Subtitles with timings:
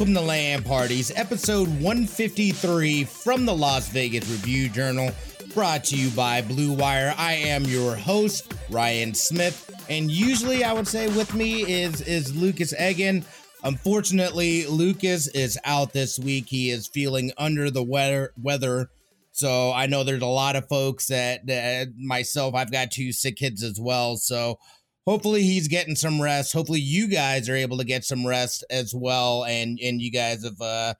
[0.00, 5.12] Welcome to LAN Parties, episode 153 from the Las Vegas Review Journal,
[5.52, 7.14] brought to you by Blue Wire.
[7.18, 12.34] I am your host, Ryan Smith, and usually I would say with me is is
[12.34, 13.26] Lucas Egan.
[13.62, 16.46] Unfortunately, Lucas is out this week.
[16.48, 18.88] He is feeling under the weather weather.
[19.32, 23.36] So I know there's a lot of folks that, that myself, I've got two sick
[23.36, 24.16] kids as well.
[24.16, 24.58] So
[25.06, 26.52] hopefully he's getting some rest.
[26.52, 30.44] Hopefully you guys are able to get some rest as well, and and you guys
[30.44, 30.94] have uh,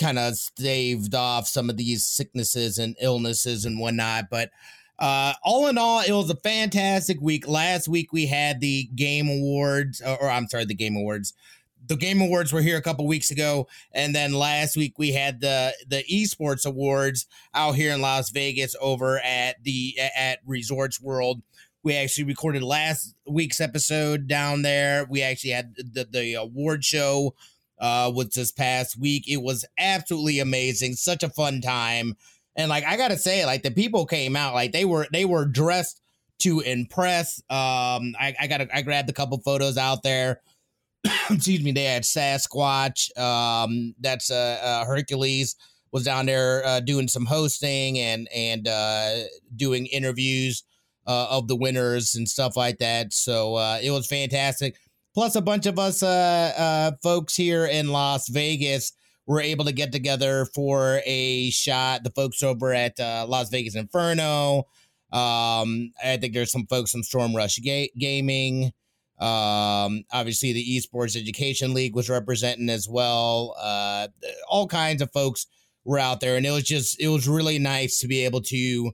[0.00, 4.26] kind of staved off some of these sicknesses and illnesses and whatnot.
[4.30, 4.50] But
[4.98, 7.46] uh, all in all, it was a fantastic week.
[7.46, 11.34] Last week we had the Game Awards, or, or I'm sorry, the Game Awards.
[11.86, 15.40] The Game Awards were here a couple weeks ago, and then last week we had
[15.40, 21.40] the the Esports Awards out here in Las Vegas over at the at Resorts World
[21.88, 25.06] we actually recorded last week's episode down there.
[25.08, 27.34] We actually had the, the award show
[27.78, 29.26] uh was this past week.
[29.26, 30.96] It was absolutely amazing.
[30.96, 32.14] Such a fun time.
[32.56, 35.46] And like I gotta say, like the people came out, like they were they were
[35.46, 36.02] dressed
[36.40, 37.38] to impress.
[37.48, 40.42] Um I, I got I grabbed a couple photos out there.
[41.30, 45.56] Excuse me, they had Sasquatch, um, that's uh, uh Hercules
[45.90, 49.20] was down there uh, doing some hosting and and uh
[49.56, 50.64] doing interviews
[51.08, 53.12] uh, of the winners and stuff like that.
[53.14, 54.76] So uh, it was fantastic.
[55.14, 58.92] Plus, a bunch of us uh, uh, folks here in Las Vegas
[59.26, 62.04] were able to get together for a shot.
[62.04, 64.64] The folks over at uh, Las Vegas Inferno.
[65.10, 68.72] Um, I think there's some folks from Storm Rush Ga- Gaming.
[69.18, 73.56] Um, obviously, the Esports Education League was representing as well.
[73.60, 74.08] Uh,
[74.48, 75.46] all kinds of folks
[75.84, 78.92] were out there, and it was just it was really nice to be able to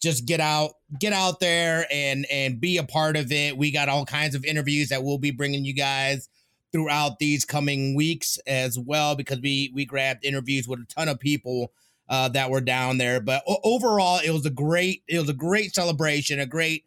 [0.00, 3.56] just get out get out there and and be a part of it.
[3.56, 6.28] We got all kinds of interviews that we'll be bringing you guys
[6.72, 11.20] throughout these coming weeks as well because we we grabbed interviews with a ton of
[11.20, 11.72] people
[12.08, 13.20] uh, that were down there.
[13.20, 16.84] But overall it was a great it was a great celebration a great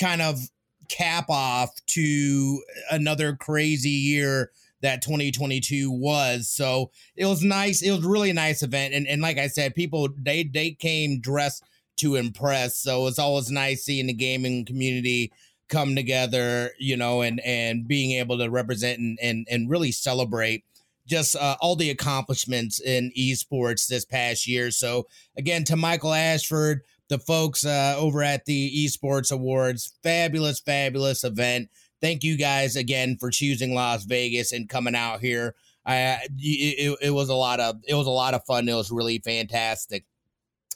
[0.00, 0.50] kind of
[0.88, 4.50] cap off to another crazy year
[4.82, 6.48] that 2022 was.
[6.48, 8.92] So it was nice it was really a nice event.
[8.92, 11.62] And, and like i said people they they came dressed
[11.96, 12.78] to impress.
[12.78, 15.32] So it's always nice seeing the gaming community
[15.68, 20.64] come together, you know, and and being able to represent and and, and really celebrate
[21.06, 24.70] just uh, all the accomplishments in esports this past year.
[24.70, 31.22] So again, to Michael Ashford, the folks uh, over at the Esports Awards, fabulous, fabulous
[31.24, 31.68] event.
[32.00, 35.54] Thank you guys again for choosing Las Vegas and coming out here.
[35.86, 38.68] I it, it was a lot of it was a lot of fun.
[38.68, 40.04] It was really fantastic.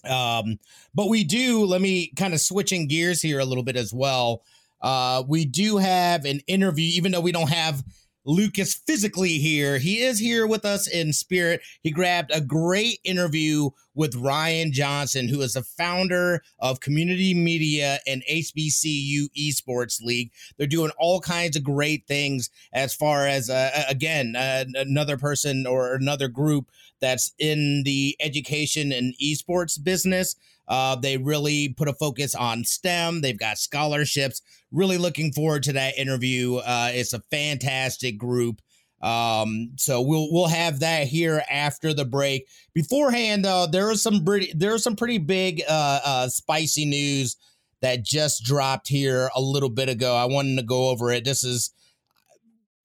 [0.08, 0.58] Um,
[0.94, 4.42] but we do, let me kind of switching gears here a little bit as well.
[4.80, 7.84] Uh, we do have an interview, even though we don't have
[8.24, 9.78] Lucas physically here.
[9.78, 11.62] He is here with us in spirit.
[11.82, 17.98] He grabbed a great interview with Ryan Johnson, who is the founder of Cxmmunity Media
[18.06, 20.30] and HBCU Esports League.
[20.56, 25.66] They're doing all kinds of great things as far as, uh, again, uh, another person
[25.66, 30.34] or another group that's in the education and esports business.
[30.66, 33.20] Uh, they really put a focus on STEM.
[33.20, 34.40] They've got scholarships.
[34.72, 36.56] Really looking forward to that interview.
[36.56, 38.62] Uh, it's a fantastic group.
[39.00, 42.46] Um, so we'll we'll have that here after the break.
[42.74, 47.36] Beforehand, though, there is some pretty there was some pretty big uh, uh, spicy news
[47.80, 50.14] that just dropped here a little bit ago.
[50.14, 51.24] I wanted to go over it.
[51.24, 51.72] This is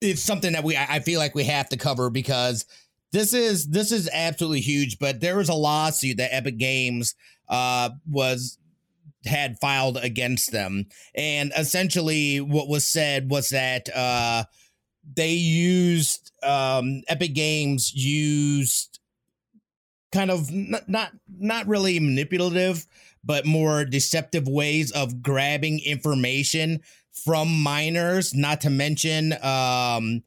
[0.00, 2.64] it's something that we I feel like we have to cover because
[3.12, 4.98] this is this is absolutely huge.
[4.98, 7.14] But there was a lawsuit that Epic Games
[7.48, 8.58] uh, was
[9.24, 14.44] had filed against them, and essentially what was said was that uh,
[15.14, 18.98] they used um, Epic Games used
[20.12, 22.86] kind of not, not not really manipulative
[23.24, 26.80] but more deceptive ways of grabbing information
[27.12, 30.22] from minors not to mention um,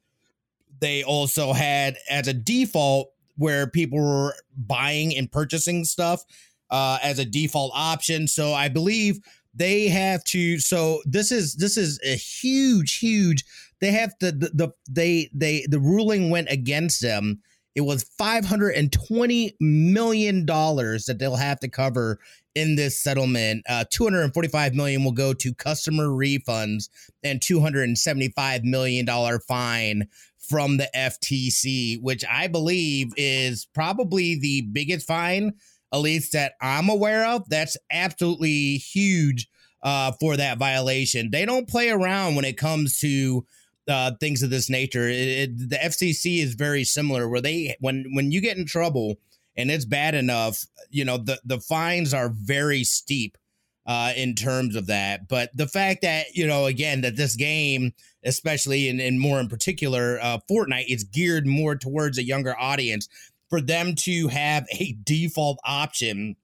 [0.80, 6.24] they also had as a default where people were buying and purchasing stuff
[6.69, 8.27] uh, as a default option.
[8.27, 9.19] So I believe
[9.53, 10.59] they have to.
[10.59, 13.44] So this is this is a huge, huge.
[13.81, 17.41] They have to the, the they they the ruling went against them.
[17.75, 22.19] It was five hundred and twenty million dollars that they'll have to cover
[22.55, 23.63] in this settlement.
[23.69, 26.89] Uh, 245 million will go to customer refunds
[27.23, 35.05] and 275 million dollar fine from the FTC, which I believe is probably the biggest
[35.05, 35.53] fine,
[35.93, 37.47] at least that I'm aware of.
[37.49, 39.47] That's absolutely huge
[39.83, 41.29] uh, for that violation.
[41.31, 43.45] They don't play around when it comes to
[43.89, 45.07] uh, things of this nature.
[45.07, 49.18] It, it, the FCC is very similar, where they when when you get in trouble
[49.57, 53.38] and it's bad enough, you know the the fines are very steep
[53.86, 55.27] uh, in terms of that.
[55.27, 57.94] But the fact that you know again that this game,
[58.24, 63.07] especially and, more in particular, uh, Fortnite is geared more towards a younger audience.
[63.50, 66.36] For them to have a default option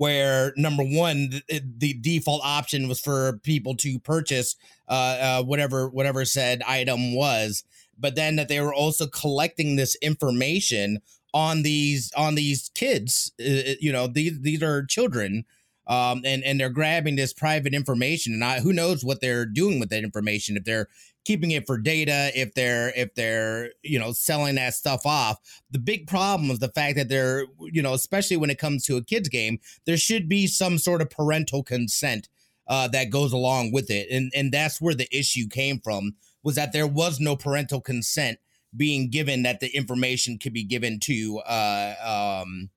[0.00, 4.56] where number one the, the, default option was for people to purchase
[4.88, 7.64] uh, uh, whatever whatever said item was
[7.98, 11.00] but then that they were also collecting this information
[11.34, 15.44] on these on these kids uh, uh you know these these are children
[15.86, 19.78] um, and and they're grabbing this private information and I, who knows what they're doing
[19.78, 20.88] with that information if they're
[21.24, 25.38] keeping it for data if they're if they're you know selling that stuff off
[25.70, 28.96] the big problem is the fact that they're you know especially when it comes to
[28.96, 32.28] a kids game there should be some sort of parental consent
[32.68, 36.54] uh, that goes along with it and and that's where the issue came from was
[36.54, 38.38] that there was no parental consent
[38.76, 42.70] being given that the information could be given to uh um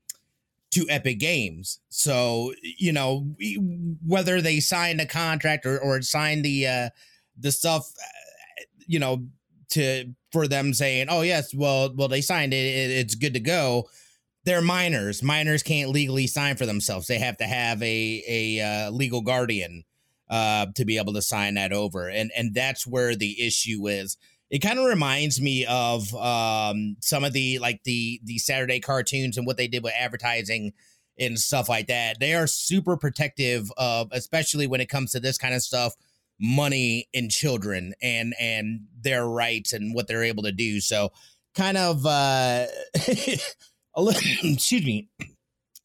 [0.74, 1.80] to Epic Games.
[1.89, 3.28] So, you know,
[4.07, 6.89] whether they signed a contract or, or signed the uh
[7.38, 7.92] the stuff
[8.88, 9.26] you know,
[9.72, 13.40] to for them saying, "Oh yes, well, well they signed it, it it's good to
[13.40, 13.90] go."
[14.46, 15.24] They're minors.
[15.24, 17.08] Minors can't legally sign for themselves.
[17.08, 19.84] They have to have a a uh, legal guardian
[20.30, 24.18] uh, to be able to sign that over, and and that's where the issue is.
[24.50, 29.38] It kind of reminds me of um, some of the like the the Saturday cartoons
[29.38, 30.74] and what they did with advertising
[31.18, 32.20] and stuff like that.
[32.20, 35.96] They are super protective of, especially when it comes to this kind of stuff
[36.40, 40.80] money in children and and their rights and what they're able to do.
[40.80, 41.12] So
[41.56, 42.66] kind of uh
[43.96, 45.10] a little excuse me,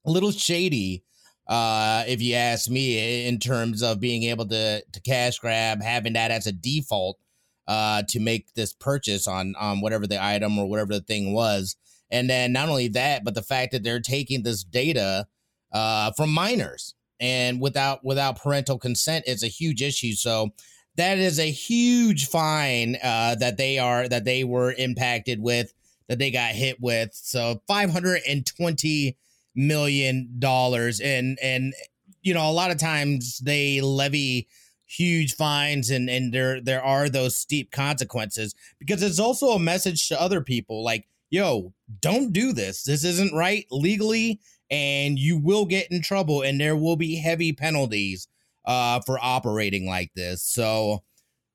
[0.05, 1.05] a little shady
[1.49, 6.12] uh if you ask me in terms of being able to to cash grab having
[6.12, 7.19] that as a default
[7.67, 11.77] uh to make this purchase on on whatever the item or whatever the thing was
[12.11, 15.27] and then not only that but the fact that they're taking this data
[15.73, 20.12] uh from minors and without without parental consent is a huge issue.
[20.12, 20.50] So
[20.97, 25.73] that is a huge fine uh, that they are that they were impacted with
[26.09, 27.11] that they got hit with.
[27.15, 29.17] So five hundred and twenty
[29.55, 31.75] million dollars, and and
[32.23, 34.49] you know a lot of times they levy
[34.88, 40.09] huge fines and and there there are those steep consequences because it's also a message
[40.09, 45.65] to other people like yo don't do this this isn't right legally and you will
[45.65, 48.29] get in trouble and there will be heavy penalties
[48.65, 50.43] uh, for operating like this.
[50.43, 51.03] So,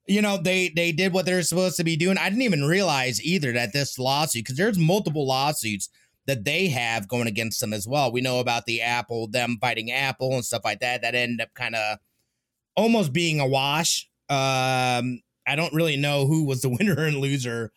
[0.08, 2.18] you know, they they did what they're supposed to be doing.
[2.18, 5.90] I didn't even realize either that this lawsuit because there's multiple lawsuits
[6.26, 8.12] that they have going against them as well.
[8.12, 11.02] We know about the Apple, them fighting Apple and stuff like that.
[11.02, 12.00] That ended up kind of
[12.76, 14.10] almost being a wash.
[14.30, 17.72] Um, I don't really know who was the winner and loser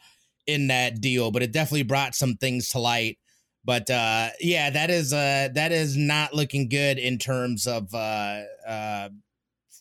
[0.46, 3.18] in that deal, but it definitely brought some things to light
[3.66, 8.42] but uh, yeah, that is uh, that is not looking good in terms of uh,
[8.66, 9.08] uh,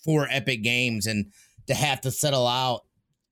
[0.04, 1.32] for Epic Games and
[1.68, 2.82] to have to settle out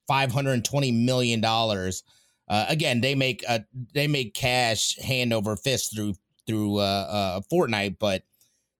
[0.07, 2.03] five hundred and twenty million dollars.
[2.47, 3.65] Uh, again, they make a
[3.95, 6.13] they make cash hand over fist through
[6.45, 8.21] through uh, uh, Fortnite, but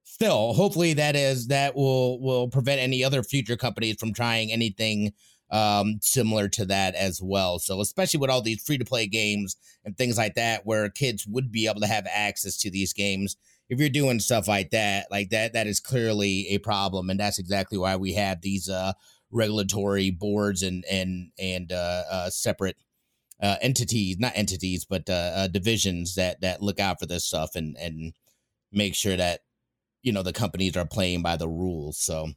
[0.03, 5.11] still, hopefully that is that will will prevent any other future companies from trying anything
[5.53, 7.59] um, similar to that as well.
[7.59, 9.55] So, especially with all these free to play games
[9.85, 13.37] and things like that, where kids would be able to have access to these games.
[13.69, 17.37] If you're doing stuff like that, like that, that is clearly a problem, and that's
[17.37, 18.93] exactly why we have these uh,
[19.31, 22.77] regulatory boards and and and uh, uh, separate
[23.39, 27.51] uh, entities, not entities, but uh, uh, divisions that that look out for this stuff
[27.55, 28.13] and and
[28.71, 29.41] make sure that
[30.01, 31.99] you know the companies are playing by the rules.
[31.99, 32.31] So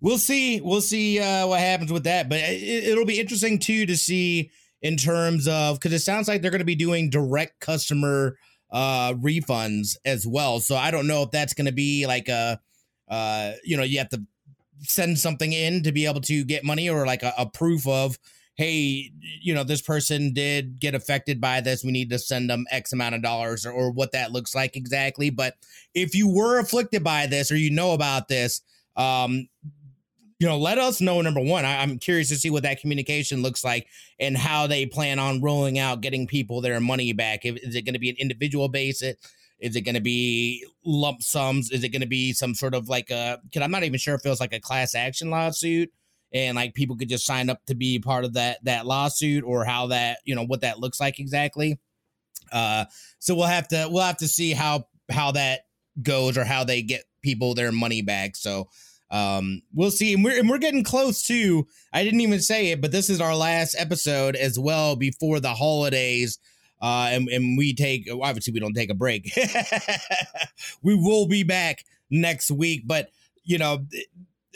[0.00, 0.60] we'll see.
[0.60, 2.28] We'll see uh, what happens with that.
[2.28, 4.50] But it, will be interesting too to see
[4.82, 8.36] in terms of because it sounds like they're going to be doing direct customer
[8.70, 10.60] uh, refunds as well.
[10.60, 12.60] So I don't know if that's going to be like a
[13.08, 14.22] uh, you know you have to
[14.82, 18.18] send something in to be able to get money or like a, a proof of
[18.54, 22.64] hey you know this person did get affected by this we need to send them
[22.70, 25.54] x amount of dollars or, or what that looks like exactly but
[25.94, 28.62] if you were afflicted by this or you know about this
[28.96, 29.46] um
[30.40, 31.20] you know, let us know.
[31.20, 33.86] Number one, I, am curious to see what that communication looks like
[34.18, 37.44] and how they plan on rolling out getting people their money back.
[37.44, 39.16] If, is it going to be an individual basis?
[39.60, 41.70] Is it going to be lump sums?
[41.70, 43.38] Is it going to be some sort of like a?
[43.44, 45.90] Because I'm not even sure if it was like a class action lawsuit,
[46.32, 49.66] and like people could just sign up to be part of that that lawsuit, or
[49.66, 51.78] how that you know what that looks like exactly.
[52.50, 52.86] Uh,
[53.18, 55.60] so we'll have to we'll have to see how how that
[56.02, 58.36] goes or how they get people their money back.
[58.36, 58.70] So
[59.10, 60.14] um, we'll see.
[60.14, 61.66] And we're and we're getting close to.
[61.92, 65.54] I didn't even say it, but this is our last episode as well before the
[65.54, 66.38] holidays.
[66.80, 69.30] Uh, and, and we take obviously we don't take a break.
[70.82, 73.10] we will be back next week, but
[73.44, 73.84] you know,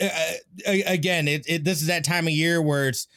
[0.01, 0.33] uh,
[0.67, 3.09] again, it, it this is that time of year where it's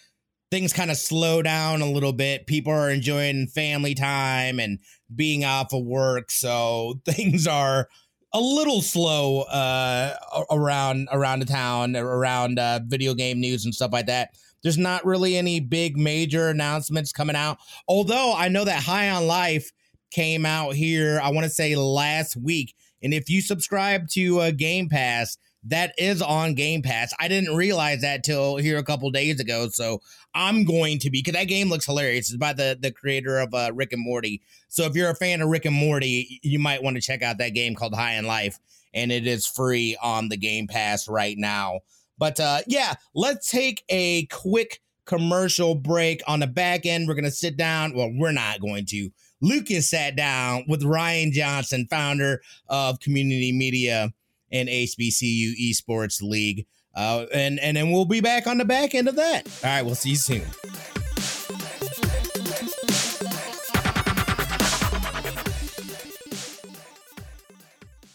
[0.50, 2.48] things kind of slow down a little bit.
[2.48, 4.80] People are enjoying family time and
[5.14, 7.88] being off of work, so things are
[8.34, 10.16] a little slow uh,
[10.52, 14.32] around around the town, around uh, video game news and stuff like that.
[14.64, 17.58] There's not really any big major announcements coming out.
[17.88, 19.72] Although I know that High on Life
[20.12, 22.74] came out here, I want to say last week.
[23.04, 25.38] And if you subscribe to uh, Game Pass,
[25.68, 27.14] that is on Game Pass.
[27.20, 29.68] I didn't realize that till here a couple days ago.
[29.70, 30.02] So
[30.34, 32.30] I'm going to be because that game looks hilarious.
[32.30, 34.42] It's by the the creator of uh, Rick and Morty.
[34.70, 37.38] So if you're a fan of Rick and Morty, you might want to check out
[37.40, 38.60] that game called High on Life,
[38.94, 41.82] and it is free on the Game Pass right now.
[42.18, 46.22] But uh, yeah, let's take a quick commercial break.
[46.28, 47.94] On the back end, we're gonna sit down.
[47.94, 49.10] Well, we're not going to.
[49.40, 54.12] Lucas sat down with Ryan Johnson, founder of Cxmmunity Media
[54.52, 56.66] and HBCU Esports League.
[56.96, 59.48] Uh, and and then we'll be back on the back end of that.
[59.64, 60.44] All right, we'll see you soon.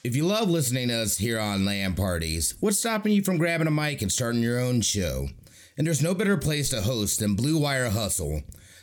[0.05, 3.69] If you love listening to us here on LAN Parties, what's stopping you from grabbing
[3.69, 5.29] a mic and starting your own show?
[5.79, 8.43] And there's no better place to host than Blue Wire Hustle.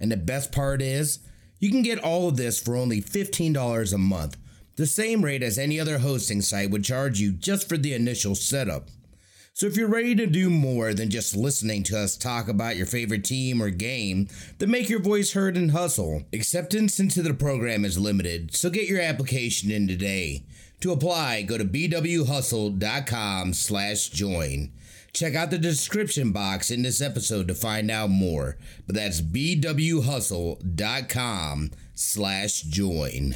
[0.00, 1.20] And the best part is,
[1.58, 4.36] you can get all of this for only $15 a month,
[4.76, 8.34] the same rate as any other hosting site would charge you just for the initial
[8.34, 8.88] setup.
[9.52, 12.86] So if you're ready to do more than just listening to us talk about your
[12.86, 16.22] favorite team or game, then make your voice heard and hustle.
[16.32, 20.44] Acceptance into the program is limited, so get your application in today.
[20.80, 24.72] To apply, go to bwhustle.com slash join.
[25.12, 28.56] Check out the description box in this episode to find out more.
[28.86, 29.70] But that's bwhustle.com
[31.94, 33.34] slash join.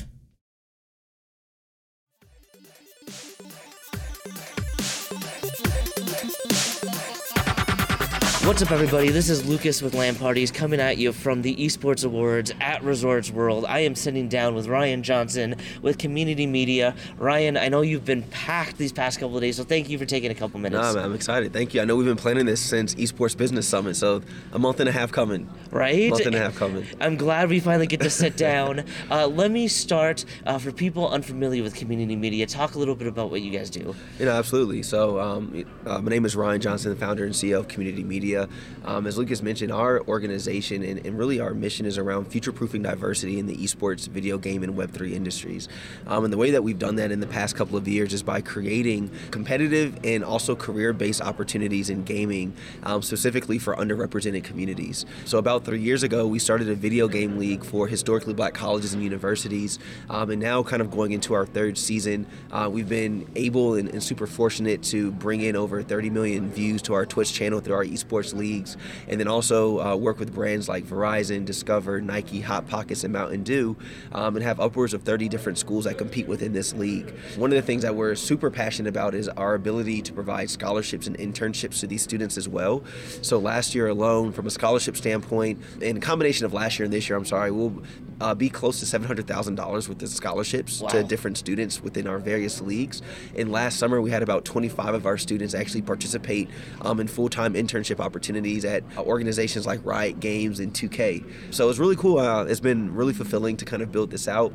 [8.45, 9.09] What's up, everybody?
[9.09, 13.31] This is Lucas with LAN Parties coming at you from the Esports Awards at Resorts
[13.31, 13.65] World.
[13.65, 16.95] I am sitting down with Ryan Johnson with Cxmmunity Media.
[17.17, 20.05] Ryan, I know you've been packed these past couple of days, so thank you for
[20.05, 20.83] taking a couple minutes.
[20.83, 21.55] Nah, man, I'm excited.
[21.55, 21.81] Thank you.
[21.81, 24.21] I know we've been planning this since Esports Business Summit, so
[24.53, 25.49] a month and a half coming.
[25.71, 25.95] Right?
[25.95, 26.87] A month and a half coming.
[27.01, 28.85] I'm glad we finally get to sit down.
[29.11, 32.47] uh, let me start uh, for people unfamiliar with Cxmmunity Media.
[32.47, 33.95] Talk a little bit about what you guys do.
[34.19, 34.83] You know, absolutely.
[34.83, 38.34] So, um, uh, my name is Ryan Johnson, the founder and CEO of Cxmmunity Media
[38.35, 38.49] media.
[38.85, 42.83] Um, as Lucas mentioned, our organization and, and, really our mission is around future proofing
[42.83, 45.69] diversity in the esports, video game, and Web3 industries.
[46.07, 48.23] Um, and the way that we've done that in the past couple of years is
[48.23, 55.07] by creating competitive and also career based opportunities in gaming, um, specifically for underrepresented communities.
[55.25, 58.93] So, about three years ago, we started a video game league for historically black colleges
[58.93, 59.79] and universities.
[60.11, 63.89] Um, and now, kind of going into our third season, uh, we've been able and,
[63.89, 67.75] and super fortunate to bring in over 30 million views to our Twitch channel through
[67.75, 68.77] our esports leagues,
[69.09, 73.43] and then also uh, work with brands like Verizon, Discover, Nike, Hot Pockets, and Mountain
[73.43, 73.77] Dew,
[74.13, 77.15] um, and have upwards of 30 different schools that compete within this league.
[77.37, 81.07] One of the things that we're super passionate about is our ability to provide scholarships
[81.07, 82.83] and internships to these students as well.
[83.23, 87.09] So last year alone, from a scholarship standpoint, in combination of last year and this
[87.09, 87.83] year, I'm sorry, we'll
[88.21, 90.89] uh, be close to $700,000 with the scholarships wow.
[90.89, 93.03] to different students within our various leagues.
[93.37, 96.49] And last summer, we had about 25 of our students actually participate
[96.83, 101.25] um, in full-time internship opportunities at organizations like Riot Games and 2K.
[101.51, 102.19] So it's really cool.
[102.19, 104.53] Uh, it's been really fulfilling to kind of build this out.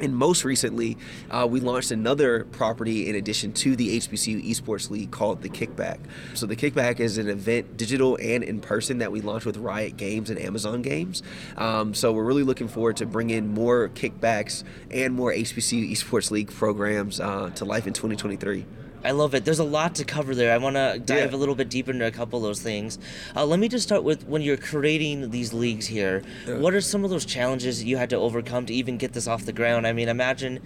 [0.00, 0.96] And most recently,
[1.30, 5.98] uh, we launched another property in addition to the HBCU Esports League called the Kickback.
[6.34, 9.96] So the Kickback is an event, digital and in person, that we launched with Riot
[9.96, 11.22] Games and Amazon Games.
[11.56, 16.52] Um, so we're really looking forward to bringing more kickbacks and more HBCU Esports League
[16.52, 18.66] programs uh, to life in 2023.
[19.04, 19.44] I love it.
[19.44, 20.52] There's a lot to cover there.
[20.52, 21.36] I want to dive yeah.
[21.36, 22.98] a little bit deeper into a couple of those things.
[23.36, 26.22] Uh, let me just start with when you're creating these leagues here.
[26.46, 26.58] Yeah.
[26.58, 29.44] What are some of those challenges you had to overcome to even get this off
[29.44, 29.86] the ground?
[29.86, 30.60] I mean, imagine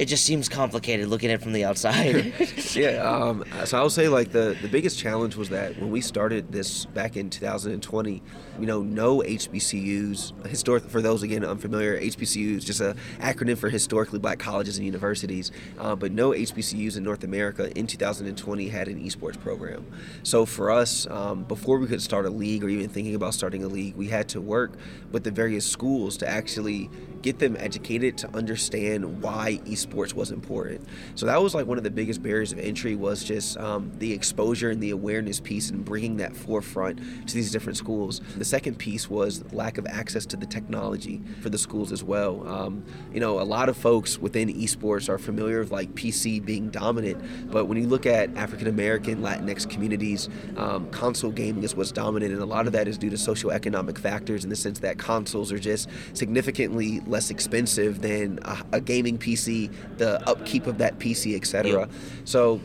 [0.00, 2.32] it just seems complicated looking at it from the outside.
[2.74, 3.02] yeah.
[3.02, 6.50] Um, so I would say like the the biggest challenge was that when we started
[6.50, 8.22] this back in 2020,
[8.58, 10.46] you know, no HBCUs.
[10.46, 15.52] Historic for those again unfamiliar, HBCUs just an acronym for historically black colleges and universities.
[15.78, 19.84] Uh, but no HBCUs in North America in 2020 had an esports program.
[20.22, 23.64] So for us, um, before we could start a league or even thinking about starting
[23.64, 24.72] a league, we had to work
[25.12, 26.88] with the various schools to actually
[27.20, 30.86] get them educated to understand why esports was important.
[31.14, 34.12] So that was like one of the biggest barriers of entry was just um, the
[34.12, 38.20] exposure and the awareness piece and bringing that forefront to these different schools.
[38.36, 42.46] The second piece was lack of access to the technology for the schools as well.
[42.48, 46.70] Um, you know, a lot of folks within esports are familiar with like PC being
[46.70, 51.92] dominant, but when you look at African American, Latinx communities, um, console gaming is what's
[51.92, 54.98] dominant, and a lot of that is due to socioeconomic factors in the sense that
[54.98, 60.98] consoles are just significantly less expensive than a, a gaming PC, the upkeep of that
[60.98, 61.70] PC, etc.
[61.70, 61.86] Yeah.
[62.24, 62.60] So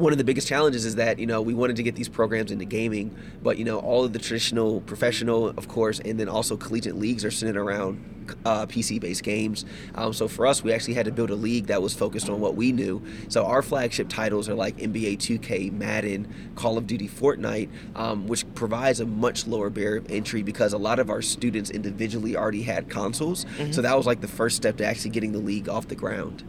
[0.00, 2.50] one of the biggest challenges is that you know we wanted to get these programs
[2.50, 6.56] into gaming, but you know all of the traditional professional, of course, and then also
[6.56, 9.64] collegiate leagues are centered around uh, PC-based games.
[9.94, 12.40] Um, so for us, we actually had to build a league that was focused on
[12.40, 13.02] what we knew.
[13.28, 18.44] So our flagship titles are like NBA 2K, Madden, Call of Duty, Fortnite, um, which
[18.54, 22.62] provides a much lower barrier of entry because a lot of our students individually already
[22.62, 23.44] had consoles.
[23.44, 23.72] Mm-hmm.
[23.72, 26.44] So that was like the first step to actually getting the league off the ground.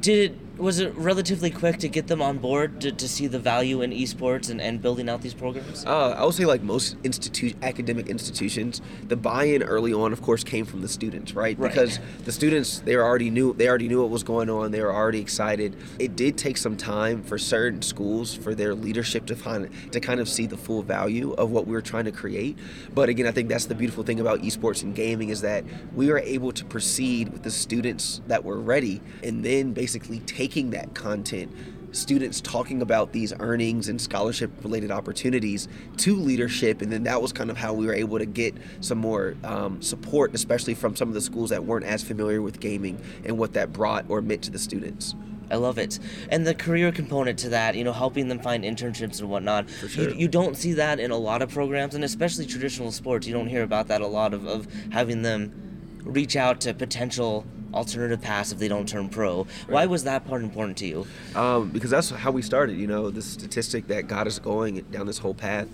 [0.00, 3.38] Did it was it relatively quick to get them on board to, to see the
[3.38, 5.84] value in esports and, and building out these programs?
[5.86, 10.44] Uh, I would say like most institu- academic institutions, the buy-in early on, of course,
[10.44, 11.58] came from the students, right?
[11.58, 11.70] Right.
[11.70, 14.70] Because the students they already knew they already knew what was going on.
[14.70, 15.76] They were already excited.
[15.98, 20.20] It did take some time for certain schools for their leadership to find to kind
[20.20, 22.58] of see the full value of what we were trying to create.
[22.94, 26.08] But again, I think that's the beautiful thing about esports and gaming is that we
[26.08, 30.94] were able to proceed with the students that were ready, and then basically taking that
[30.94, 31.54] content
[31.92, 37.34] students talking about these earnings and scholarship related opportunities to leadership and then that was
[37.34, 41.08] kind of how we were able to get some more um, support especially from some
[41.08, 44.42] of the schools that weren't as familiar with gaming and what that brought or meant
[44.42, 45.14] to the students
[45.50, 45.98] I love it.
[46.28, 49.70] And the career component to that, you know, helping them find internships and whatnot.
[49.70, 50.10] sure.
[50.10, 53.26] You, you don't see that in a lot of programs, and especially traditional sports.
[53.26, 57.46] You don't hear about that a lot of, of having them reach out to potential
[57.74, 59.46] alternative paths if they don't turn pro.
[59.68, 61.06] Why was that part important to you?
[61.34, 62.76] um, because that's how we started.
[62.76, 65.68] You know, the statistic that got us going down this whole path.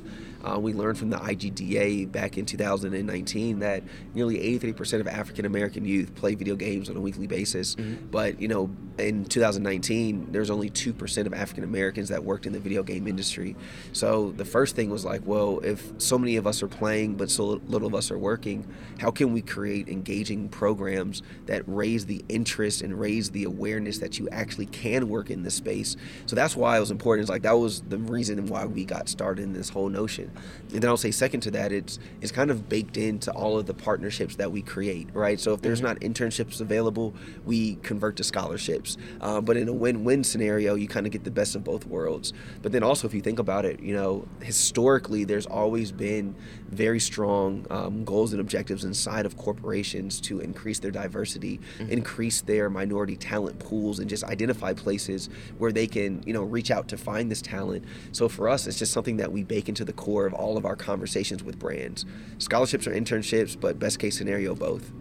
[0.45, 3.83] Uh, we learned from the IGDA back in 2019 that
[4.15, 7.77] nearly 83% of African American youth play video games on a weekly basis.
[8.11, 12.61] But you know, in 2019, there's only 2% of African Americans that worked in the
[12.61, 13.57] video game industry.
[13.93, 17.31] So the first thing was like, well, if so many of us are playing but
[17.31, 18.67] so little of us are working,
[18.99, 24.19] how can we create engaging programs that raise the interest and raise the awareness that
[24.19, 25.97] you actually can work in this space?
[26.27, 27.23] So that's why it was important.
[27.23, 30.31] It's like that was the reason why we got started in this whole notion.
[30.73, 33.67] And then I'll say second to that, it's it's kind of baked into all of
[33.67, 35.39] the partnerships that we create, right?
[35.39, 38.97] So if there's not internships available, we convert to scholarships.
[39.21, 42.33] Uh, but in a win-win scenario, you kind of get the best of both worlds.
[42.63, 46.35] But then also, if you think about it, you know, historically, there's always been
[46.71, 52.69] very strong um, goals and objectives inside of corporations to increase their diversity, increase their
[52.69, 56.97] minority talent pools, and just identify places where they can, you know, reach out to
[56.97, 57.85] find this talent.
[58.13, 60.65] So for us, it's just something that we bake into the core of all of
[60.65, 62.05] our conversations with brands.
[62.39, 64.93] Scholarships or internships, but best case scenario, both.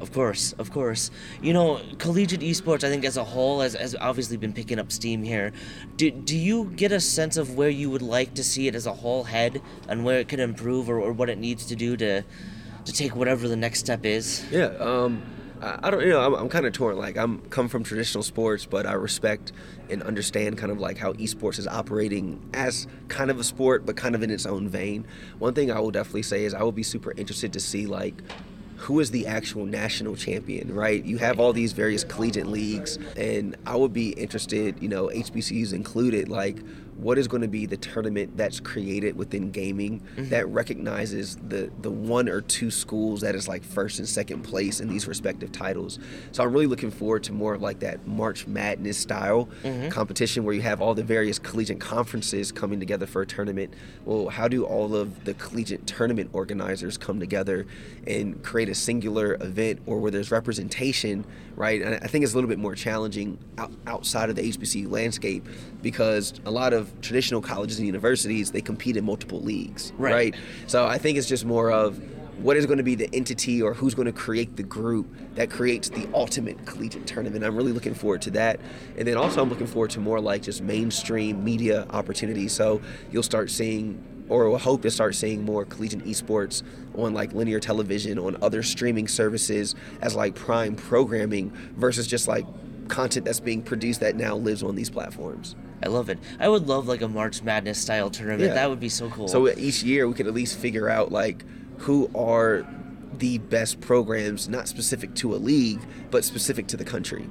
[0.00, 1.10] Of course, of course.
[1.42, 4.90] You know, collegiate esports, I think, as a whole, has, has obviously been picking up
[4.90, 5.52] steam here.
[5.96, 8.86] Do, do you get a sense of where you would like to see it as
[8.86, 11.96] a whole head and where it could improve or, or what it needs to do
[11.98, 12.24] to,
[12.84, 14.44] to take whatever the next step is?
[14.50, 15.22] Yeah, um,
[15.62, 16.96] I, don't, you know, I'm, I'm kind of torn.
[16.96, 19.52] Like, I'm come from traditional sports, but I respect
[19.90, 23.96] and understand kind of like how esports is operating as kind of a sport, but
[23.96, 25.06] kind of in its own vein.
[25.38, 28.14] One thing I will definitely say is I will be super interested to see like
[28.76, 31.04] who is the actual national champion, right?
[31.04, 35.74] You have all these various collegiate leagues, and I would be interested, you know, HBCUs
[35.74, 36.56] included, like
[37.02, 40.28] what is going to be the tournament that's created within gaming mm-hmm.
[40.28, 44.80] that recognizes the the one or two schools that is like first and second place
[44.80, 45.98] in these respective titles.
[46.32, 49.88] So I'm really looking forward to more of like that March Madness style mm-hmm.
[49.88, 53.72] competition where you have all the various collegiate conferences coming together for a tournament.
[54.04, 57.66] Well, how do all of the collegiate tournament organizers come together
[58.06, 61.24] and create a singular event or where there's representation,
[61.56, 61.80] right?
[61.80, 65.46] And I think it's a little bit more challenging out, outside of the HBCU landscape
[65.82, 70.12] because a lot of traditional colleges and universities they compete in multiple leagues, Right.
[70.12, 70.34] right?
[70.66, 72.00] So I think it's just more of
[72.42, 75.50] what is going to be the entity or who's going to create the group that
[75.50, 77.44] creates the ultimate collegiate tournament.
[77.44, 78.60] I'm really looking forward to that.
[78.96, 82.52] And then also, I'm looking forward to more like just mainstream media opportunities.
[82.52, 82.80] So
[83.12, 86.62] you'll start seeing or hope to start seeing more collegiate esports
[86.96, 92.46] on like linear television, on other streaming services as like prime programming versus just like
[92.90, 95.56] content that's being produced that now lives on these platforms.
[95.82, 96.18] I love it.
[96.38, 98.42] I would love like a March Madness style tournament.
[98.42, 98.54] Yeah.
[98.54, 99.28] That would be so cool.
[99.28, 101.44] So uh, each year we could at least figure out like
[101.78, 102.66] who are
[103.16, 107.26] the best programs, not specific to a league, but specific to the country.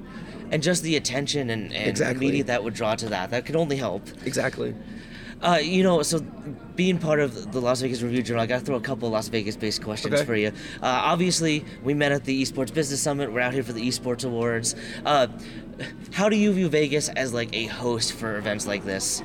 [0.50, 2.26] and just the attention and, and Exactly.
[2.26, 3.30] media that would draw to that.
[3.30, 4.02] That could only help.
[4.24, 4.74] Exactly.
[5.42, 6.20] Uh, you know, so
[6.76, 9.28] being part of the Las Vegas Review Journal, I got to throw a couple Las
[9.28, 10.24] Vegas-based questions Okay.
[10.24, 10.48] for you.
[10.48, 13.32] Uh, obviously, we met at the Esports Business Summit.
[13.32, 14.74] We're out here for the Esports Awards.
[15.04, 15.28] Uh,
[16.12, 19.22] how do you view Vegas as like a host for events like this?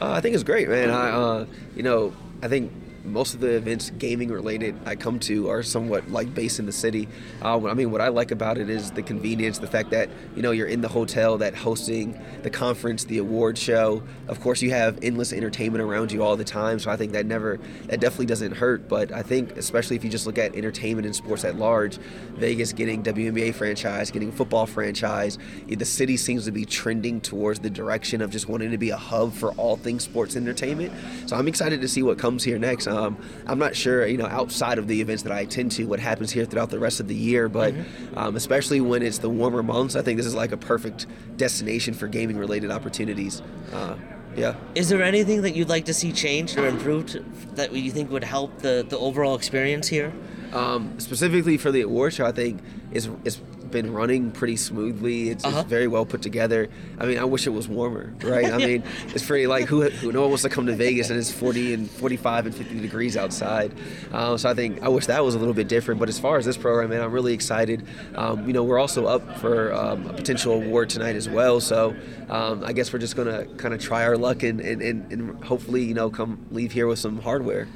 [0.00, 0.90] Uh, I think it's great, man.
[0.90, 2.70] I, uh, you know, I think
[3.06, 6.72] most of the events gaming related I come to are somewhat like based in the
[6.72, 7.08] city.
[7.42, 10.42] Uh, I mean, what I like about it is the convenience, the fact that you
[10.42, 14.02] know you're in the hotel that hosting the conference, the award show.
[14.28, 17.26] Of course, you have endless entertainment around you all the time, so I think that
[17.26, 18.88] never, that definitely doesn't hurt.
[18.88, 21.98] But I think, especially if you just look at entertainment and sports at large,
[22.34, 27.70] Vegas getting WNBA franchise, getting football franchise, the city seems to be trending towards the
[27.70, 30.92] direction of just wanting to be a hub for all things sports entertainment.
[31.26, 32.86] So I'm excited to see what comes here next.
[32.96, 36.00] Um, I'm not sure, you know, outside of the events that I attend to, what
[36.00, 37.74] happens here throughout the rest of the year, but
[38.14, 41.06] um, especially when it's the warmer months, I think this is like a perfect
[41.36, 43.42] destination for gaming related opportunities.
[43.72, 43.96] Uh,
[44.34, 44.54] yeah.
[44.74, 47.20] Is there anything that you'd like to see changed or improved
[47.56, 50.12] that you think would help the, the overall experience here?
[50.52, 53.40] Um, specifically for the award show, I think it's, it's
[53.82, 55.28] been running pretty smoothly.
[55.30, 55.60] It's, Uh-huh.
[55.60, 56.68] it's very well put together.
[56.98, 58.50] I mean, I wish it was warmer, right?
[58.52, 58.82] I mean,
[59.14, 61.74] it's pretty like who, who no one wants to come to Vegas and it's 40
[61.74, 63.72] and 45 and 50 degrees outside.
[64.12, 66.00] Um, so I think I wish that was a little bit different.
[66.00, 67.84] But as far as this program, man, I'm really excited.
[68.14, 71.60] Um, you know, we're also up for um, a potential award tonight as well.
[71.60, 71.94] So
[72.30, 75.44] um, I guess we're just gonna kind of try our luck and, and, and, and
[75.44, 77.68] hopefully, you know, come leave here with some hardware.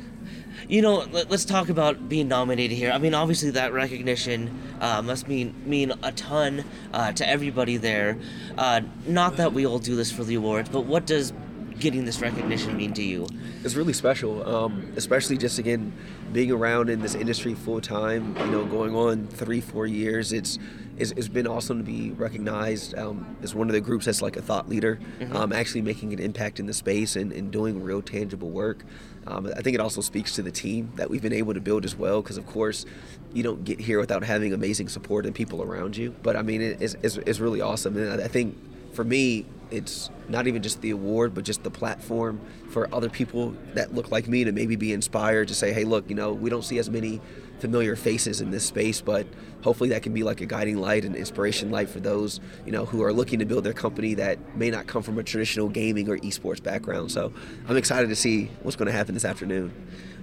[0.68, 2.90] You know, let, us talk about being nominated here.
[2.90, 8.18] I mean, obviously that recognition uh, must mean mean a ton uh, to everybody there.
[8.56, 11.32] Uh, not that we all do this for the awards, but what does
[11.78, 13.26] getting this recognition mean to you?
[13.64, 15.92] It's really special, um, especially just again
[16.32, 18.36] being around in this industry full time.
[18.38, 20.32] You know, going on three, four years.
[20.32, 20.58] It's
[21.00, 24.36] it's, it's been awesome to be recognized um, as one of the groups that's like
[24.36, 25.00] a thought leader,
[25.32, 28.84] um, actually making an impact in the space and, and doing real tangible work.
[29.26, 31.84] Um, I think it also speaks to the team that we've been able to build
[31.84, 32.86] as well, because of course,
[33.32, 36.14] you don't get here without having amazing support and people around you.
[36.22, 38.56] But I mean, it, it's, it's, it's really awesome, and I think
[38.92, 43.54] for me, it's not even just the award, but just the platform for other people
[43.74, 46.50] that look like me to maybe be inspired to say, hey, look, you know, we
[46.50, 47.20] don't see as many
[47.60, 49.26] familiar faces in this space, but
[49.62, 52.84] hopefully that can be like a guiding light and inspiration light for those, you know,
[52.84, 56.08] who are looking to build their company that may not come from a traditional gaming
[56.08, 57.12] or esports background.
[57.12, 57.32] So
[57.68, 59.72] I'm excited to see what's going to happen this afternoon.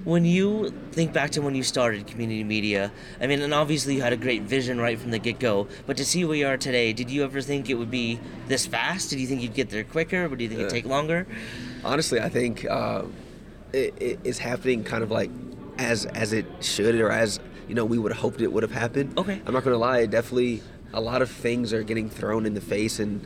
[0.04, 4.02] When you think back to when you started Cxmmunity Media, I mean, and obviously you
[4.02, 6.56] had a great vision right from the get go, but to see where you are
[6.56, 9.10] today, did you ever think it would be this fast?
[9.10, 11.28] Did you think you'd get there quicker, or do you think it'd take longer?
[11.84, 13.04] honestly, I think uh,
[13.74, 15.30] it, it, it's happening kind of like
[15.78, 18.72] as as it should or as you know we would have hoped it would have
[18.72, 19.18] happened.
[19.18, 19.42] Okay.
[19.46, 20.62] I'm not gonna lie, definitely
[20.94, 23.26] a lot of things are getting thrown in the face, and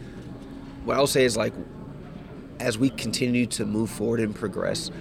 [0.84, 1.54] what I'll say is like
[2.60, 4.92] as we continue to move forward and progress.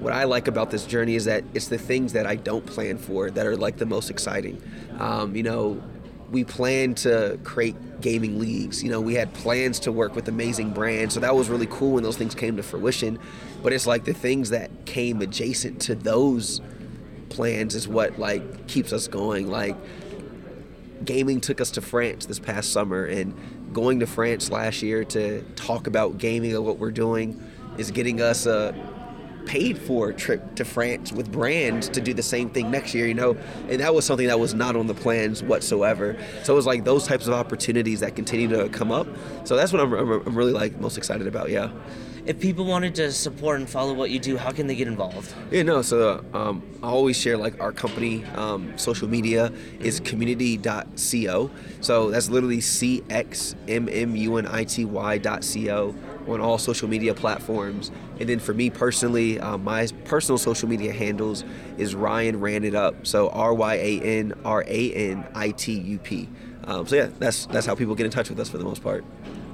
[0.00, 2.98] What I like about this journey is that it's the things that I don't plan
[2.98, 4.60] for that are like the most exciting.
[4.98, 5.82] Um, you know,
[6.30, 8.82] we plan to create gaming leagues.
[8.82, 11.92] You know, we had plans to work with amazing brands, so that was really cool
[11.92, 13.18] when those things came to fruition.
[13.62, 16.60] But it's like the things that came adjacent to those
[17.28, 19.50] plans is what like keeps us going.
[19.50, 19.76] Like
[21.04, 23.34] gaming took us to France this past summer, and
[23.72, 27.42] going to France last year to talk about gaming and what we're doing
[27.78, 28.74] is getting us a
[29.46, 33.14] paid for trip to France with brands to do the same thing next year, you
[33.14, 33.36] know,
[33.68, 36.16] and that was something that was not on the plans whatsoever.
[36.42, 39.06] So it was like those types of opportunities that continue to come up.
[39.44, 41.50] So that's what I'm, I'm, I'm really like most excited about.
[41.50, 41.70] Yeah.
[42.26, 45.32] If people wanted to support and follow what you do, how can they get involved?
[45.52, 45.80] Yeah, no.
[45.82, 51.50] So um, I always share like our company um, social media is cxmmunity.co.
[51.80, 55.94] So that's literally c x m m u n i t y dot co
[56.26, 57.92] on all social media platforms.
[58.18, 61.44] And then for me personally, uh, my personal social media handles
[61.78, 63.06] is Ryan Ran It Up.
[63.06, 66.28] So R Y A N R A N I T U P.
[66.64, 68.82] Um, so yeah, that's that's how people get in touch with us for the most
[68.82, 69.04] part.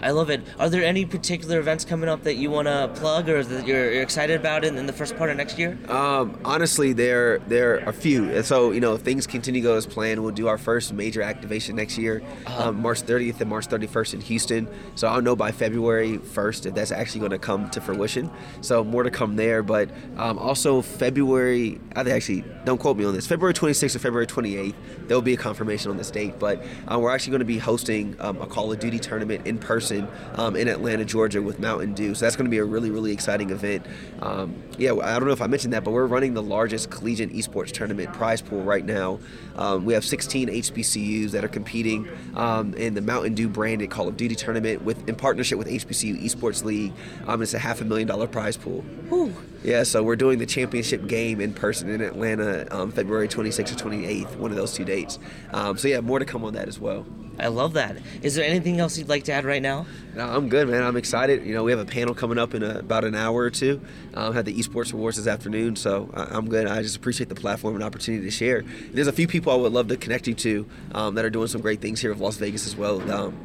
[0.03, 0.43] I love it.
[0.59, 3.93] Are there any particular events coming up that you want to plug or that you're,
[3.93, 5.79] you're, excited about in, in the first part of next year?
[5.89, 8.43] Um, honestly, there there are a few.
[8.43, 11.23] So you know, if things continue to go as planned, we'll do our first major
[11.23, 12.71] activation next year, uh-huh.
[12.71, 14.69] um, March 30th and March 31st in Houston.
[14.97, 18.29] So I'll know by February 1st if that's actually going to come to fruition.
[18.61, 19.63] So more to come there.
[19.63, 23.27] But um, also February, I actually don't quote me on this.
[23.29, 24.75] February 26th or February 28th,
[25.07, 26.41] there will be a confirmation on this date.
[26.41, 29.59] But uh, we're actually going to be hosting um, a Call of Duty tournament in
[29.59, 29.92] person
[30.35, 32.15] um, in Atlanta, Georgia, with Mountain Dew.
[32.15, 33.87] So that's going to be a really, really exciting event.
[34.21, 37.31] Um, yeah, I don't know if I mentioned that, but we're running the largest collegiate
[37.31, 39.21] esports tournament prize pool right now.
[39.57, 44.09] Um, we have 16 HBCUs that are competing um, in the Mountain Dew branded Call
[44.09, 46.93] of Duty tournament with in partnership with HBCU Esports League.
[47.27, 48.83] Um, it's a half a million dollar prize pool.
[49.09, 49.35] Whew.
[49.65, 53.91] Yeah, so we're doing the championship game in person in Atlanta, um, February 26th or
[53.91, 55.21] 28th, one of those two dates.
[55.53, 57.07] Um, so yeah, more to come on that as well.
[57.39, 57.97] I love that.
[58.23, 59.87] Is there anything else you'd like to add right now?
[60.15, 60.83] No, I'm good, man.
[60.83, 61.47] I'm excited.
[61.47, 63.81] You know, we have a panel coming up in a, about an hour or two.
[64.15, 66.67] Um, had the esports awards this afternoon, so I, am good.
[66.67, 68.65] I just appreciate the platform and opportunity to share.
[68.93, 71.49] There's a few people I would love to connect you to um, that are doing
[71.49, 73.01] some great things here in Las Vegas as well.
[73.11, 73.37] Um,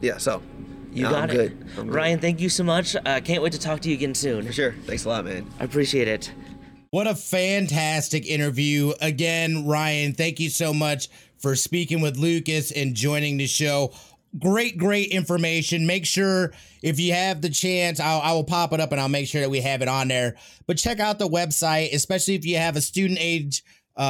[0.00, 0.42] yeah, so
[0.92, 1.34] you no, got I'm it.
[1.34, 1.66] Good.
[1.78, 2.96] I'm Ryan, thank you so much.
[2.96, 4.46] Uh, can't wait to talk to you again soon.
[4.46, 4.74] For sure.
[4.86, 5.46] Thanks a lot, man.
[5.60, 6.32] I appreciate it.
[6.90, 8.92] What a fantastic interview.
[9.00, 13.92] Again, Ryan, thank you so much for speaking with Lucas and joining the show.
[14.38, 15.86] Great, great information.
[15.86, 19.08] Make sure if you have the chance, I'll, I will pop it up and I'll
[19.08, 20.36] make sure that we have it on there.
[20.66, 23.64] But check out the website, especially if you have a student age
[23.96, 24.00] uh,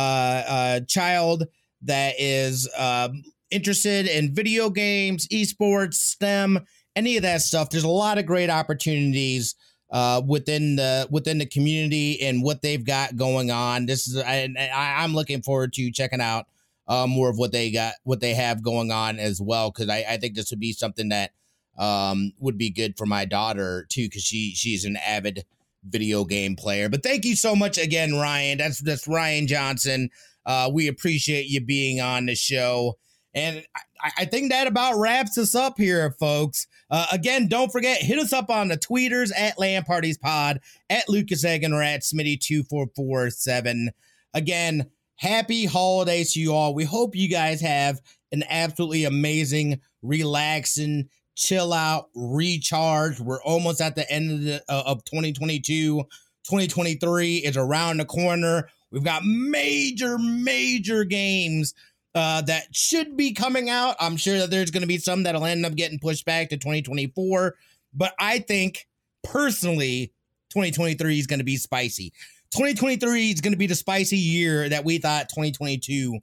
[0.49, 1.47] uh, child
[1.83, 6.61] that is um, interested in video games, esports, STEM,
[6.96, 7.70] any of that stuff.
[7.70, 9.54] There's a lot of great opportunities
[9.90, 13.87] uh, within the within the community and what they've got going on.
[13.87, 16.46] This is I, I am looking forward to checking out
[16.87, 20.04] uh, more of what they got what they have going on as well because I,
[20.08, 21.32] I think this would be something that
[21.78, 25.44] um, would be good for my daughter too because she she's an avid
[25.84, 26.88] video game player.
[26.88, 28.58] But thank you so much again, Ryan.
[28.58, 30.11] That's that's Ryan Johnson.
[30.44, 32.96] Uh, we appreciate you being on the show.
[33.35, 33.62] And
[34.03, 36.67] I, I, think that about wraps us up here, folks.
[36.91, 41.09] Uh, again, don't forget, hit us up on the tweeters at LAN Parties Pod, at
[41.09, 43.88] Lucas Egan or at Smitty2447.
[44.35, 46.75] Again, happy holidays to you all.
[46.75, 48.01] We hope you guys have
[48.33, 53.21] an absolutely amazing, relaxing, chill out, recharge.
[53.21, 56.03] We're almost at the end of, the, uh, of 2022.
[56.45, 58.69] 2023 is around the corner.
[58.91, 61.75] We've got major, major games
[62.14, 63.97] uh, that should be coming out.
[64.01, 66.57] I'm sure that there's going to be some that'll end up getting pushed back to
[66.57, 67.55] 2024.
[67.94, 68.87] But I think
[69.23, 70.12] personally,
[70.51, 72.12] 2023 is going to be spicy.
[72.53, 76.18] 2023 is going to be the spicy year that we thought 2022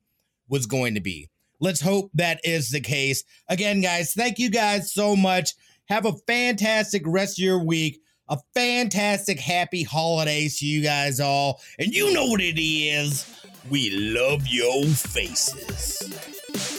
[0.50, 1.30] was going to be.
[1.62, 3.24] Let's hope that is the case.
[3.48, 5.54] Again, guys, thank you guys so much.
[5.88, 8.02] Have a fantastic rest of your week.
[8.28, 11.62] A fantastic happy holidays to you guys all.
[11.78, 13.45] And you know what it is.
[13.70, 16.75] We love your faces.